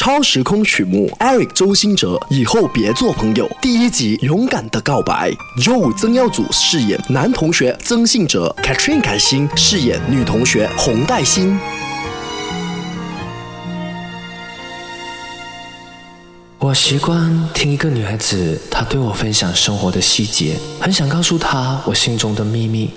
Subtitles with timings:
[0.00, 3.46] 超时空曲目，Eric 周兴哲以后别做朋友。
[3.60, 11.54] 第一集勇敢的告白，Joe 曾耀祖饰演男同学曾信哲，Katrin 凯欣饰演女同学洪黛欣。
[16.60, 22.88] 我习惯听一个女孩子，她对我分享生活的细节，很想告诉她我心中的秘密，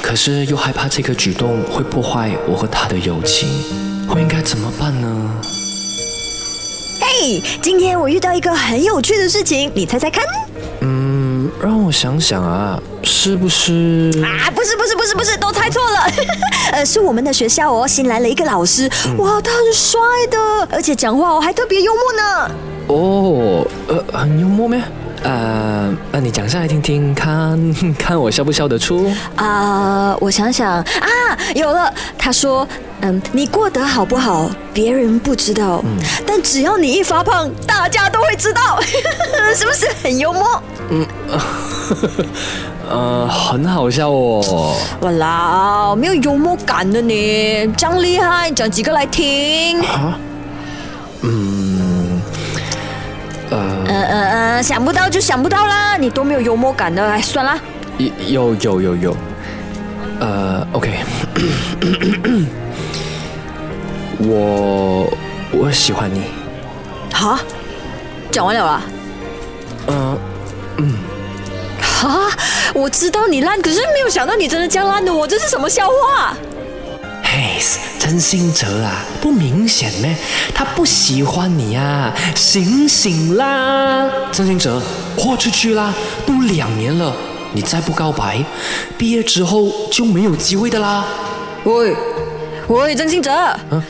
[0.00, 3.48] 可是又害怕这个举动会破坏我和她的友情，
[4.08, 5.40] 我应该怎么办呢？
[7.22, 10.24] 嘿，今天我遇到一个很有趣的事情，你猜猜看？
[10.80, 14.10] 嗯，让我想想啊，是不是？
[14.24, 16.10] 啊，不是不是不是不是，都猜错了。
[16.72, 18.88] 呃，是我们的学校哦，新来了一个老师，
[19.18, 22.50] 哇，他很帅的，而且讲话哦还特别幽默呢。
[22.86, 24.80] 哦，呃，很幽默咩？
[25.22, 29.12] 呃，那你讲下来听听，看 看我笑不笑得出？
[29.36, 31.92] 啊、我想想啊，有了。
[32.16, 32.66] 他说，
[33.02, 35.82] 嗯，你过得好不好，别人不知道，
[36.26, 38.78] 但只要你一发胖，大家都会知道，
[39.56, 40.62] 是不是很幽默？
[42.90, 44.74] 呃，很好笑哦。
[45.00, 49.80] 哇啦，没有幽默感的你，这样厉害，讲几个来听。
[49.82, 50.18] 啊？
[51.22, 52.20] 嗯，
[53.50, 57.58] 呃，呃呃呃，想不到就想不到啦，你都没有幽默感的，哎，算啦。
[58.26, 59.16] 有有有有，
[60.20, 61.00] 呃，OK，
[64.22, 65.12] 我
[65.52, 66.24] 我喜欢你。
[67.12, 67.40] 哈，
[68.30, 68.82] 讲完了啦。
[69.88, 70.18] 嗯
[70.78, 70.94] 嗯、
[71.80, 72.30] 哈，
[72.74, 76.34] 我知道你烂，可是没有想到你真的这样烂的我，这是什么笑话？
[77.22, 77.58] 嘿，
[77.98, 80.14] 真心哲啊，不明显咩？
[80.54, 84.10] 他不喜欢你啊，醒醒啦！
[84.32, 84.80] 真心哲，
[85.16, 85.94] 豁出去啦，
[86.26, 87.14] 都两年了，
[87.52, 88.44] 你再不告白，
[88.98, 91.04] 毕业之后就没有机会的啦。
[91.64, 91.96] 喂。
[92.70, 93.32] 喂，曾信哲，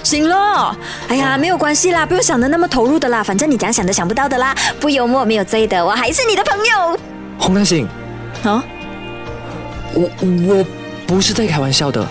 [0.02, 0.74] 醒了！
[1.06, 6.98] 哎呀，没有关系啦，不用想的那么投入的啦，反正你怎样想都想不到的啦，不幽默没有罪的，我还是你的朋友。
[7.38, 7.86] 洪大兴，
[8.42, 8.64] 啊，
[9.92, 10.10] 我
[10.48, 10.64] 我
[11.06, 12.02] 不是在开玩笑的，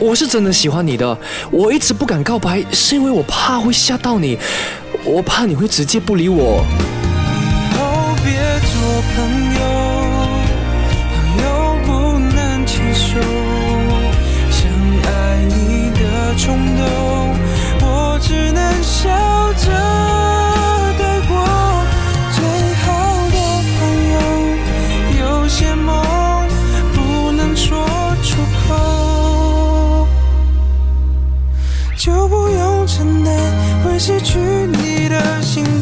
[0.00, 1.16] 我是真的喜欢你的。
[1.52, 4.36] 我一直不敢告白，是因为我怕会吓到你，
[5.04, 6.64] 我怕你会直接不理我。
[7.70, 8.32] 以后别
[8.72, 9.60] 做朋友，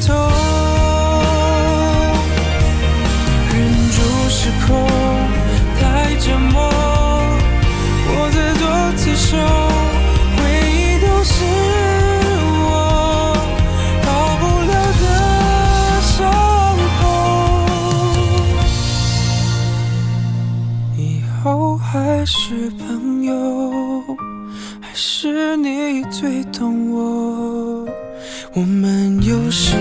[0.07, 0.13] 的心痛，
[3.53, 3.57] 忍
[3.91, 3.97] 住
[4.29, 4.69] 失控，
[5.81, 5.83] 太
[6.17, 6.57] 折磨，
[8.07, 8.63] 我自作
[8.97, 9.37] 自受，
[10.37, 10.39] 回
[10.71, 11.35] 忆都是
[12.65, 12.69] 我
[14.05, 14.07] 好
[14.41, 15.05] 不了的
[16.03, 16.13] 伤
[17.01, 17.03] 口，
[20.97, 21.01] 以
[21.43, 21.43] 后
[21.79, 22.85] 还是朋
[23.25, 23.33] 友。
[24.81, 27.87] 还是你最懂我，
[28.53, 29.77] 我们有始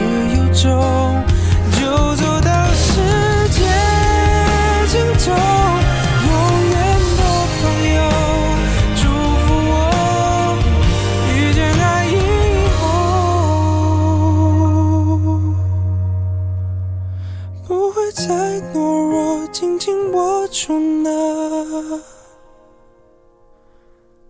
[19.53, 22.02] 紧紧握住那。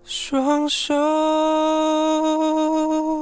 [0.03, 0.93] 双手。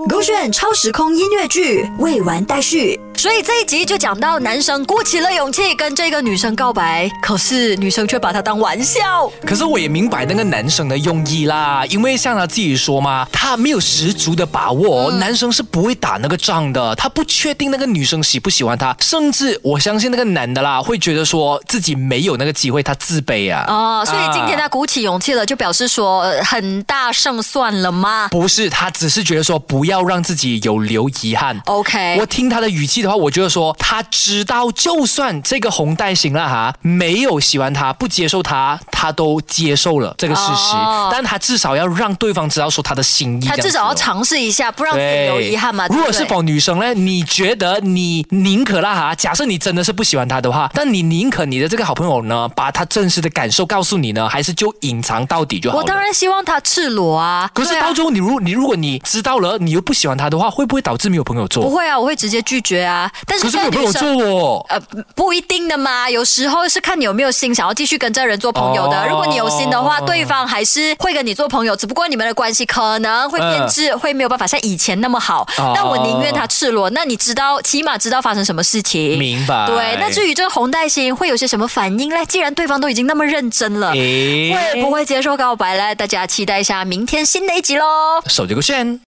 [0.09, 9.31] 勾选超时空音乐剧未完待续，所以这一集就讲到男生鼓起了勇气跟这个女生告白，可是女生却把他当玩笑。
[9.45, 23.65] 可是我也明白那个男生的用意啦，因为像他自己说嘛，他没有十足的把握，男生是不会打那个仗的，他不确定那个女生喜不喜欢他，甚至我相信那个男的啦，会觉得说自己没有那个机会，他自卑啊。
[23.67, 31.61] 哦，所以今天啊他鼓起勇气了，就表示说呃很大胜算了吗不是，他只是觉得说不要让自己有留遗憾。
[31.65, 40.75] ？OK，我听他的语气的话，我觉得说他知道，就算这个红带型了哈，没有喜欢他，不接受他，他都接受了这个事实。
[40.75, 43.45] 哦但他至少要让对方知道说他的心意。
[43.45, 45.85] 他至少要尝试一下，不让自己有遗憾嘛。
[45.87, 46.93] 如果是否女生呢？
[46.93, 49.15] 你觉得你宁可啦哈？
[49.15, 55.81] 假设你真的是不喜欢他的话，但你宁可你的这个好朋友呢，把他真实的感受告诉你呢，还是就隐藏到底就好了？
[55.81, 57.49] 我当然希望他赤裸啊。
[57.53, 61.63] 可是到最后，你如你如果你知道了，你又不喜欢他的话，会不会导致没有朋友做？
[61.63, 62.90] 不会啊，我会直接拒绝啊。
[63.25, 64.65] 但是可是没有做哦。
[64.69, 64.79] 呃，
[65.15, 68.97] 不一定的嘛，有时候是看你有没有心想要继续跟这个人做朋友的。
[69.01, 75.45] 哦如果你有心的话，对方还是会跟你做朋友，只不过你们的关系可能会变质，会没有办法像以前那么好。
[75.75, 79.17] 但我宁愿他赤裸，那你知道，起码知道发生什么事情。
[79.19, 82.25] 明白对，那至于这个红带星会有些什么反应呢？
[82.27, 85.93] 既然对方都已经那么认真了，诶会不会接受告白呢？
[85.95, 87.85] 大家期待一下明天新的一集喽。
[88.27, 88.99] 手机勾选。